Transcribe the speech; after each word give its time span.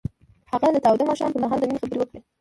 هغه 0.53 0.67
د 0.75 0.77
تاوده 0.85 1.03
ماښام 1.09 1.29
پر 1.33 1.39
مهال 1.43 1.59
د 1.59 1.63
مینې 1.67 1.81
خبرې 1.83 1.99
وکړې. 1.99 2.19